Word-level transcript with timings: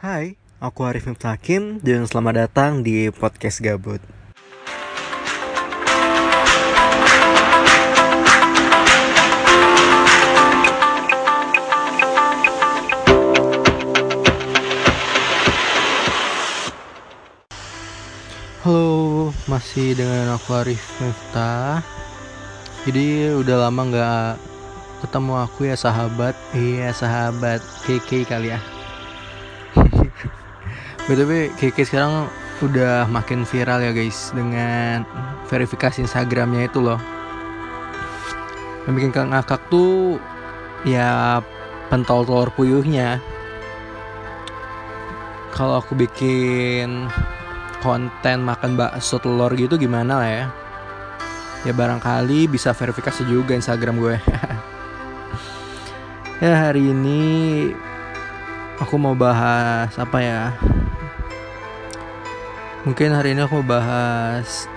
Hai, 0.00 0.40
aku 0.64 0.88
Arif 0.88 1.04
Miftakim 1.04 1.76
dan 1.84 2.08
selamat 2.08 2.48
datang 2.48 2.80
di 2.80 3.12
podcast 3.12 3.60
Gabut. 3.60 4.00
Halo, 18.64 19.36
masih 19.44 19.92
dengan 19.92 20.32
aku 20.32 20.64
Arif 20.64 20.80
Miftah. 21.04 21.84
Jadi 22.88 23.36
udah 23.36 23.68
lama 23.68 23.82
nggak 23.84 24.32
ketemu 25.04 25.44
aku 25.44 25.68
ya 25.68 25.76
sahabat. 25.76 26.32
Iya 26.56 26.88
sahabat, 26.96 27.60
KK 27.84 28.24
kali 28.24 28.56
ya. 28.56 28.79
BTW 31.08 31.54
KK 31.56 31.76
sekarang 31.86 32.28
udah 32.60 33.08
makin 33.08 33.48
viral 33.48 33.80
ya 33.80 33.92
guys 33.94 34.36
dengan 34.36 35.08
verifikasi 35.48 36.04
Instagramnya 36.04 36.68
itu 36.68 36.82
loh. 36.82 37.00
Yang 38.84 38.94
bikin 39.00 39.10
ngakak 39.32 39.60
tuh 39.72 40.20
ya 40.84 41.40
pentol 41.88 42.26
telur 42.28 42.52
puyuhnya. 42.52 43.22
Kalau 45.56 45.80
aku 45.80 45.96
bikin 45.96 47.08
konten 47.80 48.44
makan 48.44 48.76
bakso 48.76 49.16
telur 49.16 49.56
gitu 49.56 49.80
gimana 49.80 50.20
lah 50.20 50.28
ya 50.28 50.44
ya 51.64 51.72
barangkali 51.76 52.48
bisa 52.48 52.72
verifikasi 52.72 53.24
juga 53.28 53.56
Instagram 53.56 54.00
gue 54.00 54.16
ya 56.44 56.52
hari 56.68 56.92
ini 56.92 57.20
aku 58.80 58.96
mau 58.96 59.12
bahas 59.12 59.92
apa 59.96 60.18
ya 60.20 60.56
mungkin 62.84 63.12
hari 63.12 63.36
ini 63.36 63.44
aku 63.44 63.60
bahas 63.60 64.68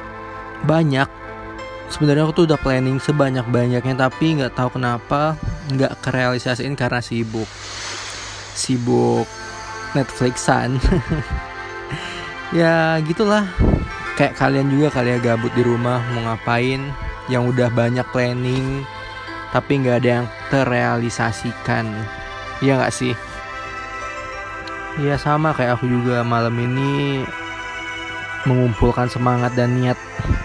banyak. 0.67 1.07
Sebenarnya 1.91 2.25
aku 2.25 2.43
tuh 2.43 2.45
udah 2.49 2.57
planning 2.57 2.97
sebanyak 2.97 3.45
banyaknya 3.47 3.95
tapi 4.09 4.39
nggak 4.39 4.57
tahu 4.57 4.81
kenapa 4.81 5.37
nggak 5.69 6.01
kerealisasiin 6.01 6.73
karena 6.73 6.99
sibuk. 6.99 7.47
Sibuk 8.53 9.27
Netflixan. 9.93 10.79
Ya 12.53 13.01
gitulah. 13.01 13.49
Kayak 14.13 14.37
kalian 14.37 14.69
juga 14.69 14.93
kalian 14.93 15.25
ya, 15.25 15.33
gabut 15.33 15.49
di 15.57 15.65
rumah 15.65 16.05
mau 16.13 16.21
ngapain? 16.21 16.85
Yang 17.25 17.43
udah 17.49 17.69
banyak 17.73 18.05
planning 18.13 18.85
tapi 19.49 19.81
nggak 19.81 19.97
ada 20.05 20.09
yang 20.21 20.27
terrealisasikan. 20.53 21.89
Ya 22.61 22.77
nggak 22.77 22.93
sih? 22.93 23.17
Ya 25.01 25.17
sama 25.17 25.57
kayak 25.57 25.81
aku 25.81 25.89
juga 25.89 26.21
malam 26.21 26.53
ini 26.61 27.25
mengumpulkan 28.43 29.07
semangat 29.07 29.55
dan 29.55 29.79
niat 29.79 29.95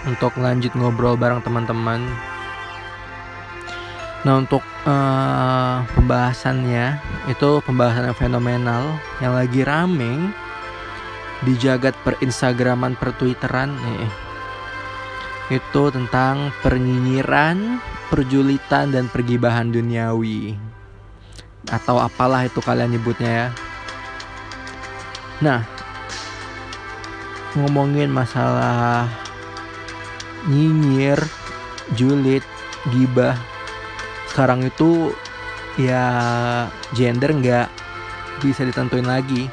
untuk 0.07 0.35
lanjut 0.39 0.71
ngobrol 0.75 1.19
bareng 1.19 1.43
teman-teman 1.43 2.03
nah 4.27 4.35
untuk 4.35 4.59
uh, 4.83 5.87
pembahasannya 5.95 6.99
itu 7.31 7.63
pembahasan 7.63 8.11
yang 8.11 8.19
fenomenal 8.19 8.83
yang 9.23 9.31
lagi 9.31 9.63
rame 9.63 10.31
di 11.39 11.55
jagat 11.55 11.95
per 12.03 12.19
Instagraman 12.19 12.99
per 12.99 13.15
Twitteran 13.15 13.71
nih 13.79 14.29
itu 15.49 15.89
tentang 15.89 16.53
pernyinyiran, 16.61 17.81
perjulitan 18.13 18.93
dan 18.93 19.09
pergibahan 19.09 19.73
duniawi 19.73 20.53
atau 21.73 21.97
apalah 21.97 22.45
itu 22.45 22.61
kalian 22.61 22.93
nyebutnya 22.93 23.31
ya. 23.33 23.47
Nah, 25.41 25.59
ngomongin 27.65 28.09
masalah 28.09 29.07
nyinyir, 30.47 31.19
julit, 31.93 32.43
gibah. 32.89 33.35
Sekarang 34.31 34.63
itu 34.63 35.11
ya 35.75 36.05
gender 36.95 37.35
nggak 37.35 37.67
bisa 38.39 38.63
ditentuin 38.63 39.07
lagi. 39.07 39.51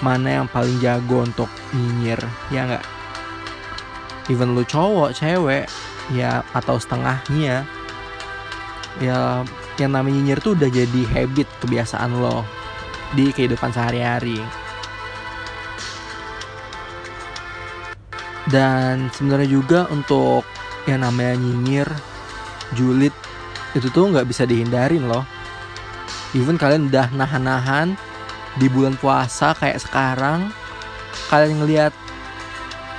Mana 0.00 0.40
yang 0.42 0.46
paling 0.48 0.76
jago 0.80 1.24
untuk 1.24 1.48
nyinyir 1.72 2.20
ya 2.52 2.68
nggak? 2.68 2.84
Even 4.32 4.56
lu 4.56 4.64
cowok 4.66 5.14
cewek 5.14 5.68
ya 6.14 6.42
atau 6.54 6.78
setengahnya 6.78 7.66
ya 9.02 9.44
yang 9.76 9.92
namanya 9.92 10.16
nyinyir 10.16 10.40
tuh 10.40 10.56
udah 10.56 10.70
jadi 10.72 11.02
habit 11.12 11.48
kebiasaan 11.60 12.16
lo 12.16 12.46
di 13.12 13.30
kehidupan 13.30 13.70
sehari-hari 13.70 14.40
dan 18.50 19.10
sebenarnya 19.10 19.48
juga 19.50 19.80
untuk 19.90 20.46
yang 20.86 21.02
namanya 21.02 21.34
nyinyir 21.34 21.88
julid 22.78 23.14
itu 23.74 23.90
tuh 23.90 24.08
nggak 24.10 24.26
bisa 24.26 24.46
dihindarin 24.46 25.06
loh. 25.06 25.26
Even 26.32 26.56
kalian 26.56 26.88
udah 26.88 27.10
nahan-nahan 27.12 27.98
di 28.56 28.66
bulan 28.70 28.94
puasa 28.96 29.52
kayak 29.58 29.82
sekarang 29.82 30.48
kalian 31.28 31.60
ngelihat 31.60 31.92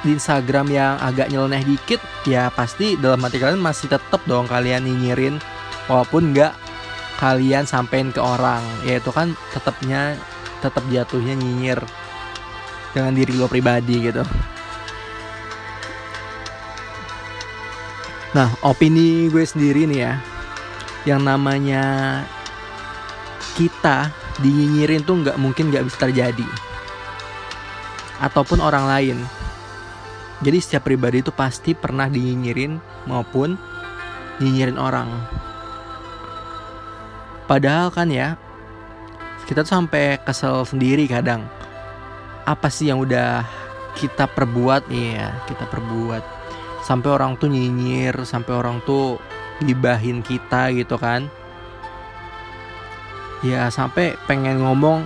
di 0.06 0.14
Instagram 0.14 0.70
yang 0.70 0.96
agak 1.02 1.34
nyeleneh 1.34 1.66
dikit 1.66 2.00
ya 2.30 2.54
pasti 2.54 2.94
dalam 3.00 3.24
hati 3.26 3.42
kalian 3.42 3.60
masih 3.60 3.90
tetap 3.90 4.22
dong 4.30 4.46
kalian 4.46 4.86
nyinyirin 4.86 5.42
walaupun 5.90 6.36
nggak 6.36 6.54
kalian 7.18 7.66
sampein 7.66 8.12
ke 8.12 8.20
orang. 8.22 8.62
Yaitu 8.84 9.10
kan 9.16 9.34
tetapnya 9.56 10.20
tetap 10.62 10.84
jatuhnya 10.92 11.34
nyinyir 11.38 11.80
dengan 12.92 13.14
diri 13.14 13.34
lo 13.38 13.46
pribadi 13.46 14.10
gitu 14.10 14.26
nah 18.36 18.52
opini 18.64 19.32
gue 19.32 19.44
sendiri 19.48 19.88
nih 19.88 20.00
ya 20.04 20.14
yang 21.08 21.24
namanya 21.24 21.84
kita 23.56 24.12
dinyinyirin 24.44 25.02
tuh 25.02 25.24
nggak 25.26 25.38
mungkin 25.42 25.74
nggak 25.74 25.90
bisa 25.90 25.98
terjadi. 25.98 26.48
Ataupun 28.22 28.62
orang 28.62 28.86
lain. 28.86 29.18
Jadi 30.46 30.58
setiap 30.62 30.86
pribadi 30.86 31.26
itu 31.26 31.34
pasti 31.34 31.74
pernah 31.74 32.06
dinyinyirin 32.06 32.78
maupun 33.10 33.58
nyinyirin 34.38 34.78
orang. 34.78 35.10
Padahal 37.50 37.90
kan 37.90 38.12
ya 38.14 38.38
kita 39.50 39.66
tuh 39.66 39.74
sampai 39.74 40.22
kesel 40.22 40.62
sendiri 40.68 41.10
kadang. 41.10 41.42
Apa 42.46 42.70
sih 42.70 42.94
yang 42.94 43.02
udah 43.02 43.42
kita 43.98 44.30
perbuat 44.30 44.94
iya 44.94 45.34
kita 45.50 45.66
perbuat 45.66 46.37
sampai 46.86 47.10
orang 47.14 47.40
tuh 47.40 47.50
nyinyir 47.50 48.26
sampai 48.26 48.54
orang 48.54 48.82
tuh 48.86 49.18
gibahin 49.64 50.22
kita 50.22 50.74
gitu 50.74 50.98
kan. 50.98 51.30
Ya 53.46 53.70
sampai 53.70 54.18
pengen 54.26 54.66
ngomong 54.66 55.06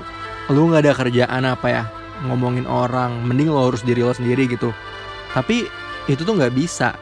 lu 0.52 0.72
nggak 0.72 0.84
ada 0.88 0.94
kerjaan 0.96 1.44
apa 1.48 1.68
ya? 1.68 1.84
Ngomongin 2.28 2.68
orang 2.68 3.24
mending 3.26 3.52
lo 3.52 3.72
harus 3.72 3.84
diri 3.84 4.04
lo 4.04 4.16
sendiri 4.16 4.48
gitu. 4.48 4.72
Tapi 5.32 5.68
itu 6.08 6.22
tuh 6.24 6.36
nggak 6.36 6.56
bisa. 6.56 6.96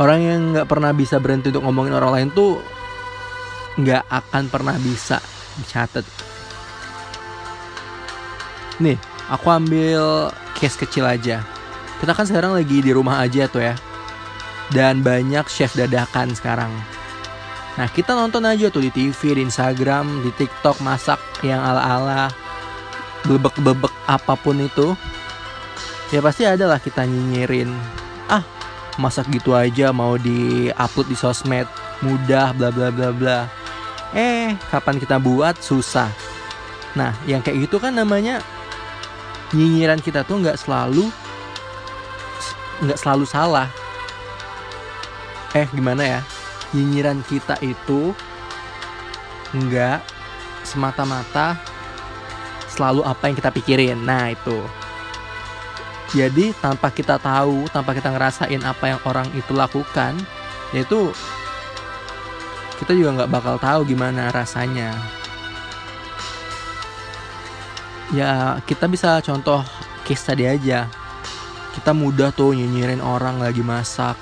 Orang 0.00 0.20
yang 0.24 0.40
nggak 0.56 0.68
pernah 0.68 0.96
bisa 0.96 1.20
berhenti 1.20 1.52
untuk 1.52 1.68
ngomongin 1.68 1.92
orang 1.92 2.12
lain 2.16 2.28
tuh 2.32 2.60
nggak 3.76 4.04
akan 4.08 4.48
pernah 4.48 4.76
bisa. 4.80 5.20
Dicatat. 5.60 6.04
Nih 8.80 8.96
aku 9.28 9.46
ambil 9.52 10.32
case 10.62 10.78
kecil 10.78 11.02
aja 11.02 11.42
kita 11.98 12.14
kan 12.14 12.22
sekarang 12.22 12.54
lagi 12.54 12.78
di 12.78 12.94
rumah 12.94 13.18
aja 13.18 13.50
tuh 13.50 13.66
ya 13.66 13.74
dan 14.70 15.02
banyak 15.02 15.44
chef 15.50 15.74
dadakan 15.74 16.30
sekarang 16.38 16.70
Nah 17.72 17.88
kita 17.88 18.12
nonton 18.12 18.44
aja 18.44 18.68
tuh 18.68 18.84
di 18.84 18.92
TV, 18.92 19.32
di 19.32 19.42
Instagram, 19.48 20.20
di 20.20 20.30
TikTok 20.36 20.84
masak 20.84 21.20
yang 21.40 21.60
ala-ala 21.60 22.28
bebek-bebek 23.24 23.92
apa 24.04 24.34
pun 24.36 24.60
itu. 24.60 24.92
Ya 26.12 26.20
pasti 26.20 26.44
ada 26.44 26.68
lah 26.68 26.76
kita 26.76 27.08
nyinyirin. 27.08 27.72
Ah 28.28 28.44
masak 29.00 29.32
gitu 29.32 29.56
aja 29.56 29.88
mau 29.88 30.20
di 30.20 30.68
upload 30.76 31.08
di 31.08 31.16
sosmed 31.16 31.64
mudah 32.04 32.52
bla 32.52 32.68
bla 32.68 32.92
bla 32.92 33.08
bla. 33.08 33.38
Eh 34.12 34.52
kapan 34.68 35.00
kita 35.00 35.16
buat 35.16 35.56
susah. 35.64 36.12
Nah 36.92 37.16
yang 37.24 37.40
kayak 37.40 37.64
gitu 37.64 37.80
kan 37.80 37.96
namanya 37.96 38.44
nyinyiran 39.52 40.00
kita 40.00 40.24
tuh 40.24 40.40
nggak 40.40 40.58
selalu 40.58 41.08
nggak 42.82 42.98
selalu 42.98 43.24
salah. 43.28 43.68
Eh 45.52 45.68
gimana 45.70 46.02
ya? 46.02 46.20
nyinyiran 46.72 47.20
kita 47.28 47.60
itu 47.60 48.16
enggak 49.52 50.00
semata-mata 50.64 51.60
selalu 52.72 53.04
apa 53.04 53.28
yang 53.28 53.36
kita 53.36 53.50
pikirin. 53.52 53.98
Nah, 54.00 54.32
itu. 54.32 54.64
Jadi 56.12 56.52
tanpa 56.60 56.92
kita 56.92 57.16
tahu, 57.20 57.68
tanpa 57.72 57.96
kita 57.96 58.12
ngerasain 58.12 58.60
apa 58.64 58.84
yang 58.96 59.00
orang 59.08 59.28
itu 59.32 59.52
lakukan, 59.52 60.16
yaitu 60.72 61.12
kita 62.80 62.92
juga 62.96 63.22
nggak 63.22 63.32
bakal 63.32 63.56
tahu 63.56 63.80
gimana 63.88 64.32
rasanya. 64.32 64.92
Ya 68.12 68.60
kita 68.68 68.86
bisa 68.86 69.18
contoh 69.24 69.64
case 70.04 70.24
tadi 70.28 70.44
aja. 70.46 70.86
Kita 71.72 71.96
mudah 71.96 72.30
tuh 72.36 72.52
nyinyirin 72.52 73.00
orang 73.00 73.40
lagi 73.40 73.64
masak. 73.64 74.14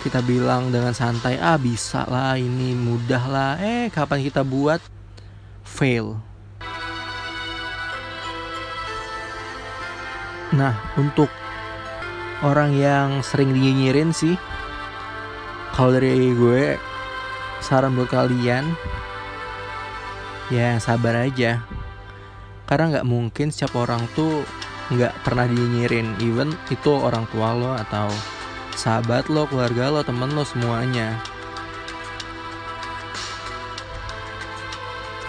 Kita 0.00 0.24
bilang 0.24 0.72
dengan 0.72 0.96
santai 0.96 1.36
ah 1.36 1.60
bisa 1.60 2.08
lah 2.08 2.40
ini 2.40 2.72
mudah 2.72 3.24
lah. 3.28 3.52
Eh 3.60 3.92
kapan 3.92 4.24
kita 4.24 4.40
buat? 4.40 4.80
Fail. 5.66 6.16
Nah 10.56 10.72
untuk 10.96 11.28
orang 12.40 12.76
yang 12.76 13.20
sering 13.20 13.52
dinyinyirin 13.52 14.12
sih 14.12 14.36
kalau 15.76 15.92
dari 15.96 16.32
gue 16.32 16.76
saran 17.60 17.96
buat 17.96 18.08
kalian 18.12 18.76
ya 20.52 20.76
sabar 20.78 21.26
aja 21.26 21.64
karena 22.66 22.98
nggak 22.98 23.08
mungkin 23.08 23.54
setiap 23.54 23.78
orang 23.78 24.02
tuh 24.18 24.42
nggak 24.90 25.14
pernah 25.22 25.46
dinyinyirin. 25.46 26.18
Even 26.22 26.54
itu 26.70 26.90
orang 26.90 27.26
tua 27.30 27.54
lo 27.54 27.72
atau 27.78 28.10
sahabat 28.74 29.30
lo 29.30 29.46
keluarga 29.46 29.90
lo 29.90 30.00
temen 30.02 30.30
lo 30.34 30.42
semuanya. 30.42 31.18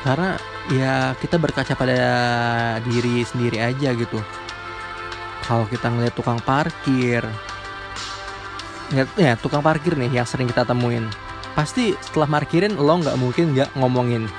Karena 0.02 0.38
ya 0.74 1.14
kita 1.18 1.38
berkaca 1.38 1.74
pada 1.78 2.02
diri 2.82 3.22
sendiri 3.22 3.62
aja 3.62 3.94
gitu. 3.94 4.20
Kalau 5.46 5.64
kita 5.70 5.88
ngeliat 5.94 6.14
tukang 6.18 6.42
parkir 6.44 7.24
ngeliat 8.88 9.10
ya 9.20 9.36
tukang 9.36 9.60
parkir 9.60 10.00
nih 10.00 10.12
yang 10.12 10.28
sering 10.28 10.48
kita 10.48 10.64
temuin. 10.64 11.12
Pasti 11.54 11.92
setelah 12.00 12.30
parkirin 12.30 12.78
lo 12.78 12.94
nggak 13.02 13.18
mungkin 13.20 13.58
nggak 13.58 13.76
ngomongin 13.76 14.30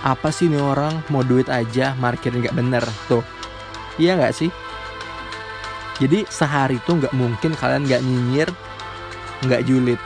apa 0.00 0.32
sih 0.32 0.48
nih 0.48 0.60
orang? 0.60 1.04
Mau 1.12 1.20
duit 1.20 1.48
aja 1.52 1.92
parkir 1.96 2.32
nggak 2.32 2.56
bener. 2.56 2.84
Tuh. 3.08 3.24
Iya 4.00 4.16
nggak 4.16 4.34
sih? 4.34 4.50
Jadi 6.00 6.24
sehari 6.32 6.80
itu 6.80 6.96
nggak 6.96 7.12
mungkin 7.12 7.52
kalian 7.52 7.84
nggak 7.84 8.02
nyinyir 8.02 8.48
nggak 9.44 9.64
julid. 9.68 10.00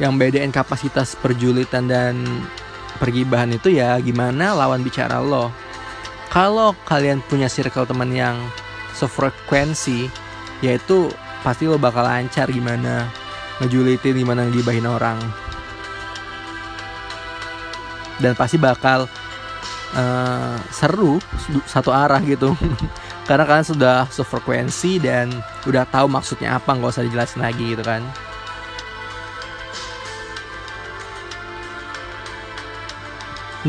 Yang 0.00 0.12
bedain 0.16 0.52
kapasitas 0.54 1.18
perjulitan 1.18 1.90
dan 1.90 2.24
pergibahan 2.96 3.52
itu 3.52 3.68
ya 3.76 4.00
gimana 4.00 4.56
lawan 4.56 4.80
bicara 4.80 5.20
lo. 5.20 5.52
Kalau 6.32 6.76
kalian 6.88 7.20
punya 7.24 7.48
circle 7.48 7.88
teman 7.88 8.12
yang 8.12 8.36
sefrekuensi 8.96 10.08
yaitu 10.60 11.12
pasti 11.46 11.70
lo 11.70 11.78
bakal 11.78 12.02
lancar 12.02 12.50
gimana 12.50 13.06
ngejulitin 13.62 14.18
gimana 14.18 14.42
ngibahin 14.50 14.86
orang 14.90 15.18
dan 18.18 18.34
pasti 18.34 18.58
bakal 18.58 19.06
uh, 19.94 20.56
seru 20.70 21.22
satu 21.64 21.94
arah 21.94 22.20
gitu. 22.22 22.52
Karena 23.28 23.44
kalian 23.44 23.66
sudah 23.66 23.96
sefrekuensi 24.08 25.00
dan 25.00 25.28
udah 25.68 25.84
tahu 25.88 26.08
maksudnya 26.08 26.56
apa 26.56 26.72
nggak 26.72 26.92
usah 26.92 27.04
dijelasin 27.04 27.44
lagi 27.44 27.76
gitu 27.76 27.84
kan. 27.84 28.02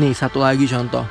Nih 0.00 0.16
satu 0.16 0.40
lagi 0.40 0.64
contoh. 0.64 1.04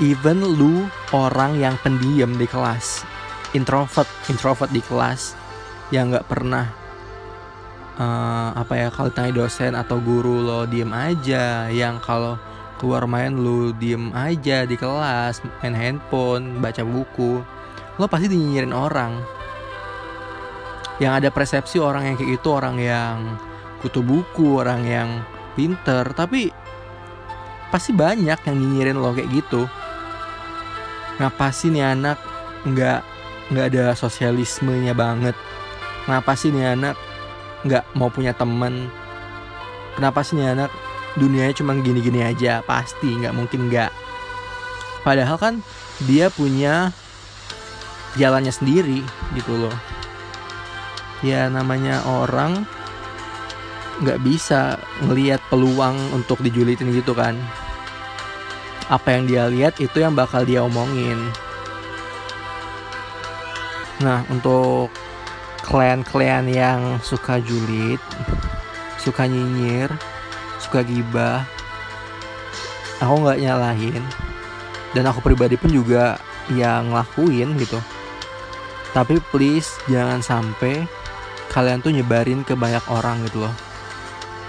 Even 0.00 0.44
lu 0.44 0.88
orang 1.12 1.56
yang 1.60 1.76
pendiam 1.80 2.36
di 2.36 2.48
kelas. 2.48 3.04
Introvert 3.52 4.08
introvert 4.28 4.68
di 4.72 4.80
kelas 4.84 5.36
yang 5.92 6.12
nggak 6.12 6.28
pernah 6.28 6.85
uh, 7.96 8.50
apa 8.56 8.74
ya 8.76 8.88
kalau 8.92 9.10
tanya 9.12 9.32
dosen 9.44 9.72
atau 9.76 10.00
guru 10.00 10.40
lo 10.44 10.64
diem 10.68 10.88
aja 10.92 11.68
yang 11.72 12.00
kalau 12.00 12.36
keluar 12.76 13.08
main 13.08 13.32
lu 13.32 13.72
diem 13.72 14.12
aja 14.12 14.68
di 14.68 14.76
kelas 14.76 15.40
main 15.60 15.72
handphone 15.72 16.60
baca 16.60 16.84
buku 16.84 17.40
lo 17.96 18.04
pasti 18.04 18.28
dinyinyirin 18.28 18.76
orang. 18.76 19.16
Yang 20.96 21.12
ada 21.12 21.28
persepsi 21.32 21.76
orang 21.80 22.08
yang 22.08 22.16
kayak 22.16 22.40
itu 22.40 22.48
orang 22.48 22.76
yang 22.80 23.16
kutu 23.80 24.00
buku 24.00 24.60
orang 24.60 24.84
yang 24.84 25.08
pinter 25.56 26.08
tapi 26.12 26.52
pasti 27.68 27.92
banyak 27.92 28.36
yang 28.36 28.56
nyinyirin 28.56 29.00
lo 29.00 29.12
kayak 29.16 29.32
gitu. 29.32 29.64
Ngapa 31.16 31.48
sih 31.52 31.72
nih 31.72 31.96
anak 31.96 32.20
nggak 32.68 33.00
nggak 33.52 33.66
ada 33.72 33.84
sosialismenya 33.96 34.92
banget? 34.92 35.36
Kenapa 36.04 36.36
sih 36.36 36.52
nih 36.52 36.76
anak 36.76 36.96
nggak 37.66 37.98
mau 37.98 38.08
punya 38.08 38.30
temen. 38.32 38.88
Kenapa 39.98 40.22
sih 40.22 40.38
nih 40.38 40.54
anak? 40.54 40.70
Dunianya 41.18 41.56
cuma 41.56 41.74
gini-gini 41.74 42.22
aja 42.22 42.62
pasti 42.62 43.10
nggak 43.10 43.34
mungkin 43.34 43.66
nggak. 43.66 43.90
Padahal 45.02 45.36
kan 45.38 45.54
dia 46.06 46.30
punya 46.30 46.94
jalannya 48.16 48.52
sendiri 48.54 49.02
gitu 49.34 49.52
loh. 49.54 49.76
Ya 51.24 51.48
namanya 51.48 52.04
orang 52.06 52.68
nggak 54.04 54.20
bisa 54.20 54.76
ngelihat 55.00 55.40
peluang 55.48 55.96
untuk 56.12 56.40
dijulitin 56.44 56.92
gitu 56.92 57.16
kan. 57.16 57.36
Apa 58.92 59.16
yang 59.16 59.24
dia 59.26 59.48
lihat 59.48 59.80
itu 59.80 59.98
yang 59.98 60.12
bakal 60.12 60.44
dia 60.44 60.60
omongin. 60.60 61.16
Nah 64.04 64.28
untuk 64.28 64.92
klien-klien 65.66 66.46
yang 66.46 67.02
suka 67.02 67.42
julid 67.42 67.98
suka 69.02 69.26
nyinyir 69.26 69.90
suka 70.62 70.86
gibah 70.86 71.42
aku 73.00 73.14
nggak 73.24 73.40
nyalahin. 73.42 74.02
Dan 74.94 75.04
aku 75.08 75.20
pribadi 75.20 75.60
pun 75.60 75.68
juga 75.68 76.16
yang 76.48 76.92
ngelakuin 76.92 77.58
gitu. 77.60 77.76
Tapi 78.96 79.20
please 79.28 79.76
jangan 79.92 80.24
sampai 80.24 80.88
kalian 81.52 81.84
tuh 81.84 81.92
nyebarin 81.92 82.40
ke 82.46 82.56
banyak 82.56 82.80
orang 82.88 83.20
gitu 83.28 83.44
loh. 83.44 83.54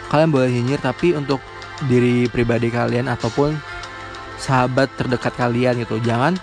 Kalian 0.07 0.31
boleh 0.31 0.49
nyinyir 0.55 0.79
tapi 0.79 1.11
untuk 1.11 1.43
diri 1.83 2.31
pribadi 2.31 2.71
kalian 2.71 3.11
ataupun 3.11 3.59
sahabat 4.39 4.87
terdekat 4.95 5.35
kalian 5.35 5.83
gitu. 5.83 5.99
Jangan 5.99 6.39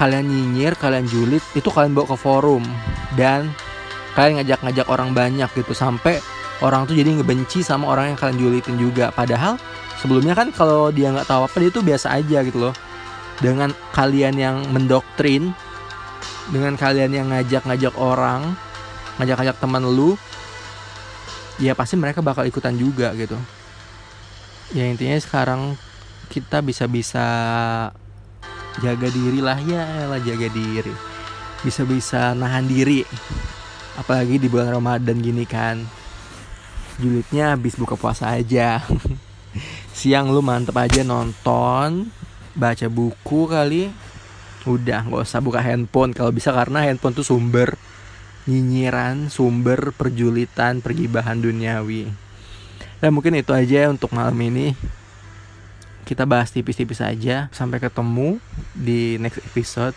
kalian 0.00 0.24
nyinyir 0.24 0.72
kalian 0.80 1.04
julid 1.04 1.44
itu 1.52 1.68
kalian 1.68 1.92
bawa 1.92 2.16
ke 2.16 2.16
forum. 2.16 2.64
Dan 3.12 3.52
kalian 4.18 4.42
ngajak-ngajak 4.42 4.90
orang 4.90 5.14
banyak 5.14 5.46
gitu 5.54 5.70
sampai 5.78 6.18
orang 6.58 6.90
tuh 6.90 6.98
jadi 6.98 7.22
ngebenci 7.22 7.62
sama 7.62 7.86
orang 7.86 8.10
yang 8.10 8.18
kalian 8.18 8.38
julidin 8.42 8.74
juga. 8.74 9.14
Padahal 9.14 9.54
sebelumnya 10.02 10.34
kan 10.34 10.50
kalau 10.50 10.90
dia 10.90 11.14
nggak 11.14 11.30
tahu 11.30 11.46
apa 11.46 11.56
dia 11.62 11.70
tuh 11.70 11.86
biasa 11.86 12.18
aja 12.18 12.42
gitu 12.42 12.58
loh. 12.58 12.74
Dengan 13.38 13.70
kalian 13.94 14.34
yang 14.34 14.66
mendoktrin 14.74 15.54
dengan 16.50 16.74
kalian 16.74 17.14
yang 17.14 17.30
ngajak-ngajak 17.30 17.94
orang 17.94 18.58
ngajak-ngajak 19.22 19.54
teman 19.62 19.86
lu 19.86 20.18
ya 21.62 21.78
pasti 21.78 21.94
mereka 21.94 22.18
bakal 22.18 22.42
ikutan 22.42 22.74
juga 22.74 23.14
gitu. 23.14 23.38
Ya 24.74 24.82
intinya 24.90 25.14
sekarang 25.22 25.78
kita 26.26 26.58
bisa-bisa 26.58 27.22
jaga 28.82 29.08
diri 29.14 29.38
lah. 29.38 29.62
Ya 29.62 30.10
lah 30.10 30.18
jaga 30.18 30.50
diri. 30.50 30.90
Bisa-bisa 31.62 32.34
nahan 32.34 32.66
diri 32.66 33.06
apalagi 33.98 34.38
di 34.38 34.46
bulan 34.46 34.78
Ramadan 34.78 35.18
gini 35.18 35.42
kan. 35.42 35.82
Julidnya 37.02 37.58
habis 37.58 37.74
buka 37.74 37.98
puasa 37.98 38.30
aja. 38.30 38.78
Siang 39.98 40.30
lu 40.30 40.38
mantep 40.38 40.78
aja 40.78 41.02
nonton 41.02 42.06
baca 42.54 42.86
buku 42.86 43.50
kali. 43.50 43.90
Udah 44.62 45.02
nggak 45.02 45.26
usah 45.26 45.42
buka 45.42 45.58
handphone 45.58 46.14
kalau 46.14 46.30
bisa 46.30 46.54
karena 46.54 46.86
handphone 46.86 47.18
tuh 47.18 47.26
sumber 47.26 47.74
nyinyiran 48.48 49.28
sumber 49.28 49.92
perjulitan 49.92 50.78
pergibahan 50.78 51.42
duniawi. 51.42 52.06
Dan 53.02 53.14
mungkin 53.14 53.34
itu 53.38 53.50
aja 53.50 53.90
untuk 53.90 54.14
malam 54.14 54.38
ini. 54.38 54.78
Kita 56.02 56.24
bahas 56.24 56.48
tipis-tipis 56.48 57.04
aja 57.04 57.52
sampai 57.52 57.84
ketemu 57.84 58.40
di 58.72 59.20
next 59.20 59.44
episode 59.44 59.92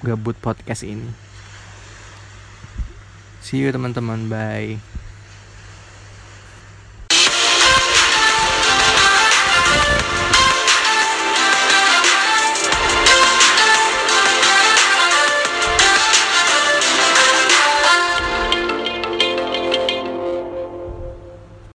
gabut 0.00 0.34
podcast 0.40 0.88
ini 0.88 1.21
see 3.42 3.58
you 3.58 3.72
teman-teman. 3.72 4.30
Bye 4.30 5.01